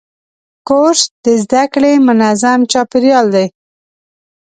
کورس 0.67 1.01
د 1.23 1.25
زده 1.43 1.63
کړې 1.73 1.93
منظم 2.07 2.59
چاپېریال 2.71 3.25
دی. 3.35 3.45